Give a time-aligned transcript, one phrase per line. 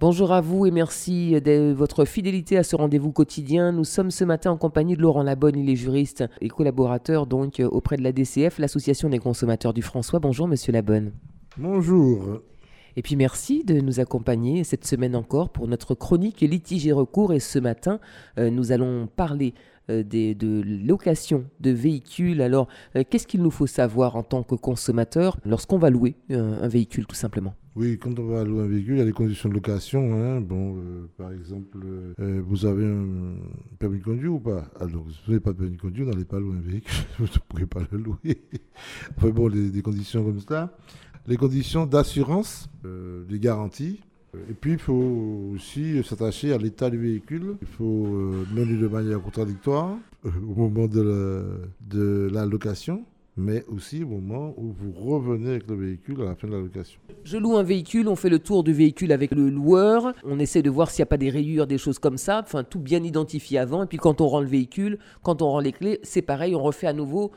[0.00, 3.72] Bonjour à vous et merci de votre fidélité à ce rendez-vous quotidien.
[3.72, 7.60] Nous sommes ce matin en compagnie de Laurent Labonne, il est juriste et collaborateur donc
[7.68, 10.20] auprès de la DCF, l'Association des consommateurs du François.
[10.20, 11.10] Bonjour monsieur Labonne.
[11.56, 12.42] Bonjour.
[12.94, 17.32] Et puis merci de nous accompagner cette semaine encore pour notre chronique litige et recours.
[17.32, 17.98] Et ce matin,
[18.38, 22.42] euh, nous allons parler euh, des, de location de véhicules.
[22.42, 26.68] Alors, euh, qu'est-ce qu'il nous faut savoir en tant que consommateur lorsqu'on va louer un
[26.68, 27.54] véhicule tout simplement?
[27.78, 30.12] Oui, quand on va louer un véhicule, il y a des conditions de location.
[30.14, 30.40] Hein.
[30.40, 31.78] Bon, euh, par exemple,
[32.18, 33.36] euh, vous avez un
[33.78, 34.64] permis de conduire ou pas?
[34.80, 37.26] Alors, si vous n'avez pas de permis de conduire, n'allez pas louer un véhicule, vous
[37.26, 38.42] ne pourrez pas le louer.
[39.16, 40.76] enfin bon, des conditions comme ça.
[41.28, 44.00] Les conditions d'assurance, euh, des garanties.
[44.34, 47.56] Et puis, il faut aussi s'attacher à l'état du véhicule.
[47.62, 48.06] Il faut
[48.52, 53.04] mener de manière contradictoire au moment de la location
[53.38, 56.58] mais aussi au moment où vous revenez avec le véhicule à la fin de la
[56.58, 57.00] location.
[57.24, 60.62] Je loue un véhicule, on fait le tour du véhicule avec le loueur, on essaie
[60.62, 63.02] de voir s'il n'y a pas des rayures, des choses comme ça, enfin tout bien
[63.02, 66.22] identifié avant, et puis quand on rend le véhicule, quand on rend les clés, c'est
[66.22, 67.30] pareil, on refait à nouveau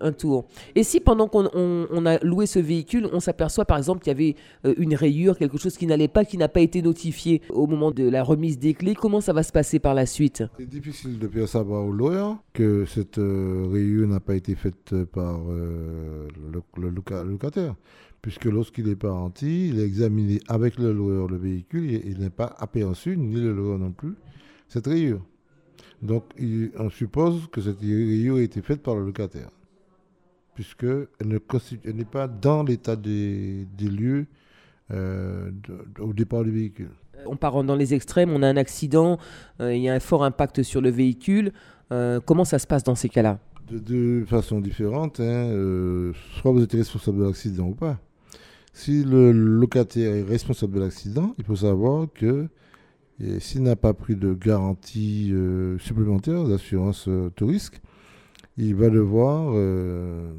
[0.00, 0.46] un tour.
[0.74, 4.14] Et si pendant qu'on on, a loué ce véhicule, on s'aperçoit par exemple qu'il y
[4.14, 7.66] avait euh, une rayure, quelque chose qui n'allait pas, qui n'a pas été notifié au
[7.66, 10.42] moment de la remise des clés, comment ça va se passer par la suite?
[10.58, 14.94] C'est difficile de faire savoir au lawyer que cette euh, rayure n'a pas été faite
[15.12, 16.28] par euh,
[16.76, 17.74] le, locataire
[18.22, 22.28] puisque lorsqu'il est parenti, il est examiné avec le loueur le véhicule et il n'est
[22.28, 24.14] pas aperçu, ni le loueur non plus,
[24.68, 25.22] cette rayure.
[26.02, 26.24] Donc,
[26.78, 29.50] on suppose que cette rayure a été faite par le locataire,
[30.54, 34.26] puisqu'elle n'est pas dans l'état des, lieux
[34.92, 35.50] euh,
[35.98, 36.90] au départ du véhicule.
[37.26, 39.18] On part dans les extrêmes, on a un accident,
[39.60, 41.52] euh, il y a un fort impact sur le véhicule.
[41.92, 43.38] Euh, comment ça se passe dans ces cas-là?
[43.68, 45.20] De deux façons différentes.
[45.20, 47.98] Hein, soit vous êtes responsable de l'accident ou pas.
[48.72, 52.48] Si le locataire est responsable de l'accident, il faut savoir que
[53.38, 57.30] s'il n'a pas pris de garantie euh, supplémentaire d'assurance euh,
[58.56, 60.32] il va devoir euh,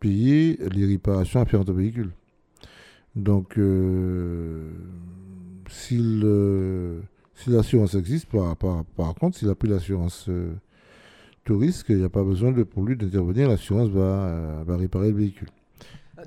[0.00, 2.12] payer les réparations afférentes au véhicule.
[3.14, 3.58] Donc,
[5.68, 5.98] si
[7.46, 10.30] l'assurance existe, par, contre, s'il a pris l'assurance
[11.44, 11.54] tout
[11.88, 15.48] il n'y a pas besoin pour lui d'intervenir, l'assurance va réparer le véhicule.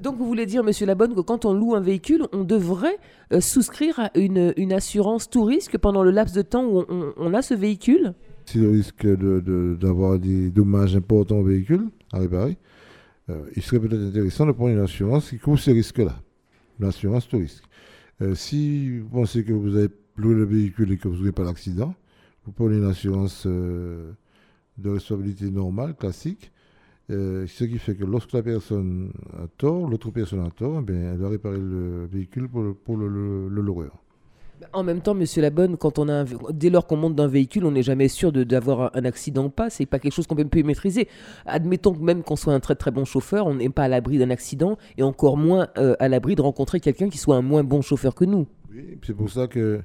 [0.02, 2.98] Donc vous voulez dire, Monsieur Labonne, que quand on loue un véhicule, on devrait
[3.34, 6.84] euh, souscrire à une, assurance tout risque pendant le laps de temps où
[7.18, 8.14] on, a ce véhicule?
[8.46, 12.58] Si le risque d'avoir des dommages importants au véhicule à réparer,
[13.30, 16.16] euh, il serait peut-être intéressant de prendre une assurance qui couvre ces risques-là,
[16.80, 17.64] une assurance tout risque.
[18.22, 21.44] Euh, si vous pensez que vous avez loué le véhicule et que vous n'avez pas
[21.46, 21.94] d'accident,
[22.46, 24.16] vous prenez une assurance de
[24.90, 26.52] responsabilité normale, classique,
[27.12, 30.92] euh, ce qui fait que lorsque la personne a tort, l'autre personne a tort, eh
[30.92, 34.02] elle doit réparer le véhicule pour le, pour le, loueur.
[34.74, 37.72] En même temps, Monsieur Labonne, quand on a dès lors qu'on monte d'un véhicule, on
[37.72, 39.70] n'est jamais sûr d'avoir un accident ou pas.
[39.70, 41.08] C'est pas quelque chose qu'on peut maîtriser.
[41.46, 44.18] Admettons que même qu'on soit un très très bon chauffeur, on n'est pas à l'abri
[44.18, 47.64] d'un accident et encore moins euh, à l'abri de rencontrer quelqu'un qui soit un moins
[47.64, 48.48] bon chauffeur que nous.
[48.72, 49.82] Oui, c'est pour ça que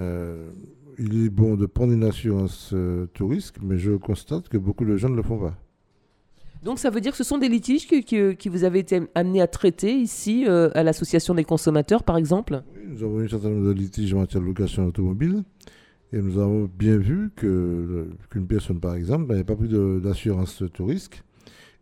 [0.00, 0.50] euh,
[0.98, 2.74] il est bon de prendre une assurance
[3.14, 5.54] tout risque, mais je constate que beaucoup de gens ne le font pas.
[6.62, 9.46] Donc ça veut dire que ce sont des litiges qui, vous avez été amenés à
[9.46, 12.62] traiter ici euh, à l'association des consommateurs par exemple?
[12.74, 15.44] Oui, Nous avons eu un certain nombre de litiges en matière de location automobile.
[16.12, 21.22] Et nous avons bien vu qu'une personne par exemple n'avait pas pris d'assurance tout risque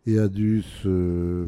[0.05, 1.45] et a dû se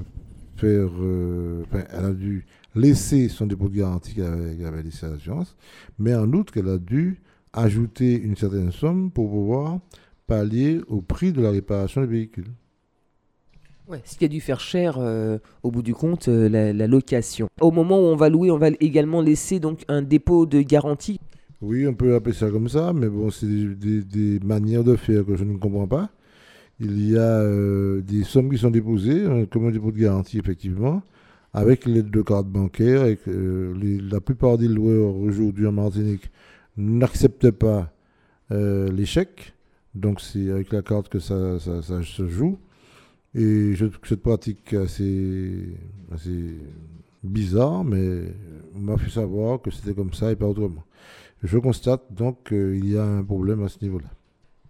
[0.55, 2.45] faire, euh, elle a dû
[2.75, 5.57] laisser son dépôt de garantie qu'elle avait, l'assurance,
[5.97, 7.21] mais en outre qu'elle a dû
[7.53, 9.79] ajouter une certaine somme pour pouvoir
[10.27, 12.47] pallier au prix de la réparation du véhicule.
[14.05, 17.49] Ce qui a dû faire cher euh, au bout du compte, euh, la, location.
[17.59, 21.19] Au moment où on va louer, on va également laisser donc un dépôt de garantie.
[21.61, 25.35] Oui, on peut appeler ça comme ça, mais bon, c'est des, manières de faire que
[25.35, 26.09] je ne comprends pas.
[26.79, 31.01] Il y a euh, des sommes qui sont déposées, comme un dépôt de garantie, effectivement,
[31.53, 33.05] avec l'aide de carte bancaire.
[33.05, 36.31] Et la plupart des loueurs aujourd'hui en Martinique
[36.77, 37.91] n'acceptent pas
[38.51, 39.53] les chèques.
[39.95, 42.57] Donc c'est avec la carte que ça se joue.
[43.35, 45.77] Et je trouve cette pratique assez,
[46.11, 46.57] assez
[47.23, 48.23] bizarre, mais
[48.75, 50.83] on m'a fait savoir que c'était comme ça et pas autrement.
[51.43, 54.09] Je constate donc qu'il y a un problème à ce niveau-là.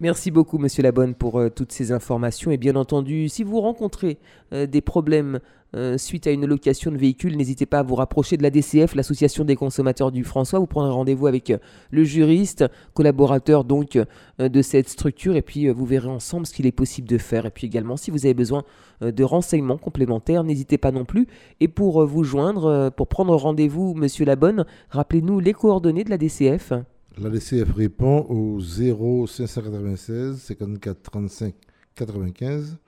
[0.02, 2.50] Merci beaucoup, Monsieur Labonne, pour euh, toutes ces informations.
[2.50, 4.16] Et bien entendu, si vous rencontrez
[4.54, 5.40] euh, des problèmes
[5.76, 8.94] euh, suite à une location de véhicule, n'hésitez pas à vous rapprocher de la DCF,
[8.94, 10.58] l'Association des consommateurs du François.
[10.58, 11.52] Vous prendrez rendez-vous avec
[11.90, 12.64] le juriste,
[12.94, 13.98] collaborateur donc
[14.38, 17.44] de cette structure, et puis vous verrez ensemble ce qu'il est possible de faire.
[17.44, 18.64] Et puis également, si vous avez besoin
[19.02, 21.28] de renseignements complémentaires, n'hésitez pas non plus.
[21.60, 26.72] Et pour vous joindre, pour prendre rendez-vous, Monsieur Labonne, rappelez-nous les coordonnées de la DCF.
[27.22, 31.54] La DCF répond au 0 596 54 35
[31.94, 32.78] 95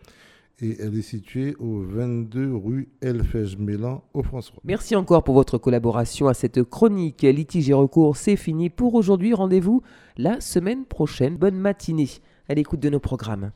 [0.63, 4.57] et elle est située au 22 rue Elfège-Mélan au François.
[4.65, 7.21] Merci encore pour votre collaboration à cette chronique.
[7.21, 9.35] Litige et recours, c'est fini pour aujourd'hui.
[9.35, 9.83] Rendez-vous
[10.17, 11.37] la semaine prochaine.
[11.37, 12.09] Bonne matinée
[12.49, 13.53] à l'écoute de nos programmes.